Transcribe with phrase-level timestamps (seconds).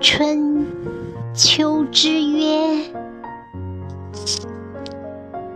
[0.00, 0.66] 春
[1.34, 2.90] 秋之约，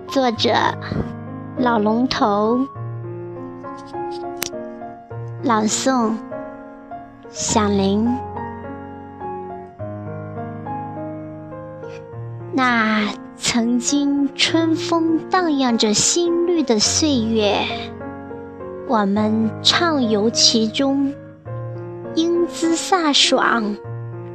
[0.07, 0.53] 作者
[1.57, 2.59] 老龙头，
[5.43, 6.13] 朗诵
[7.31, 8.07] 响铃。
[12.53, 17.61] 那曾经春风荡漾着新绿的岁月，
[18.87, 21.15] 我们畅游其中，
[22.15, 23.75] 英姿飒爽。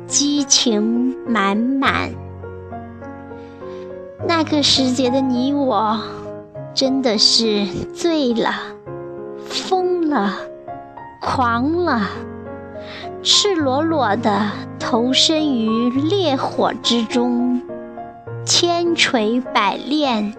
[0.10, 2.10] 激情满满，
[4.28, 6.02] 那个时节的你我，
[6.74, 8.56] 真的是醉了、
[9.46, 10.34] 疯了、
[11.22, 12.10] 狂了，
[13.22, 17.62] 赤裸裸的投身于烈火之中，
[18.44, 20.34] 千锤百炼，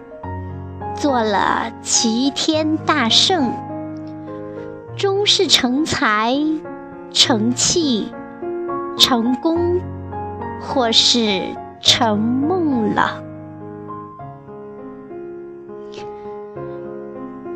[0.97, 3.53] 做了齐天大圣，
[4.97, 6.35] 终是成才
[7.13, 8.11] 成器。
[8.97, 9.79] 成功，
[10.61, 11.41] 或是
[11.81, 13.23] 成梦了。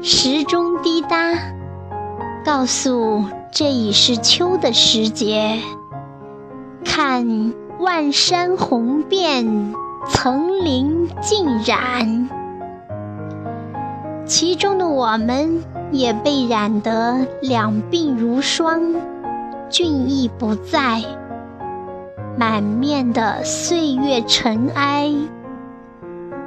[0.01, 1.33] 时钟滴答，
[2.43, 5.59] 告诉这已是秋的时节。
[6.83, 9.73] 看万山红遍，
[10.07, 12.29] 层林尽染，
[14.25, 18.95] 其中的我们也被染得两鬓如霜，
[19.69, 21.01] 俊逸不在。
[22.37, 25.09] 满面的岁月尘埃，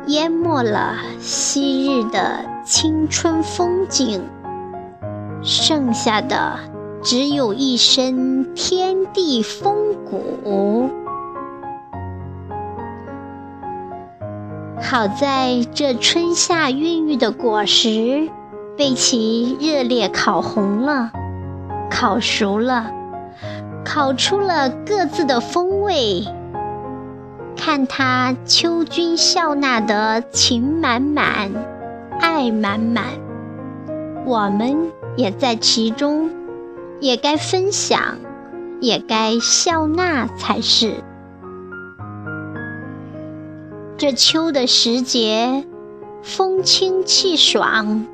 [0.06, 4.22] 淹没了昔日的青春风景，
[5.42, 6.58] 剩下的
[7.02, 10.90] 只有一身天地风骨。
[14.80, 18.28] 好在这春夏孕育的果实，
[18.76, 21.10] 被其热烈烤红了，
[21.90, 22.92] 烤熟了。
[23.88, 26.22] 烤出了各自的风味，
[27.56, 31.50] 看他秋君笑纳的情满满，
[32.20, 33.06] 爱满满，
[34.26, 36.28] 我们也在其中，
[37.00, 38.18] 也该分享，
[38.78, 40.92] 也该笑纳才是。
[43.96, 45.64] 这秋的时节，
[46.22, 48.04] 风清气爽，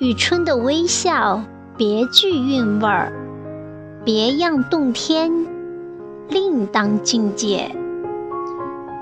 [0.00, 1.44] 与春的微笑
[1.76, 3.12] 别具韵味儿。
[4.04, 5.30] 别样洞天，
[6.28, 7.70] 另当境界。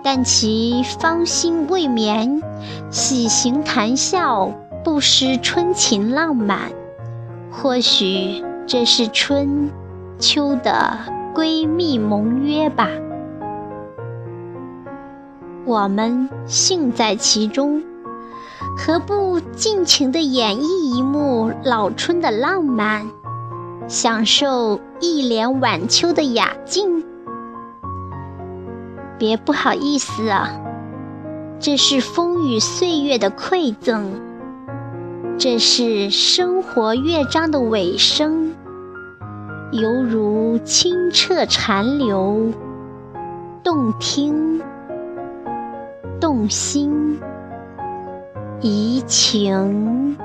[0.03, 2.43] 但其芳心未眠，
[2.91, 4.53] 喜形谈笑，
[4.84, 6.71] 不失春情浪漫。
[7.51, 9.71] 或许这是春
[10.19, 10.99] 秋的
[11.34, 12.89] 闺蜜盟约吧。
[15.65, 17.83] 我们幸在其中，
[18.78, 23.07] 何不尽情地演绎一幕老春的浪漫？
[23.88, 27.04] 享受一帘晚秋的雅静，
[29.16, 30.60] 别不好意思啊，
[31.60, 34.10] 这是风雨岁月的馈赠，
[35.38, 38.52] 这是生活乐章的尾声，
[39.70, 42.53] 犹如清澈潺流，
[43.62, 44.60] 动听，
[46.20, 47.20] 动心，
[48.60, 50.18] 怡情。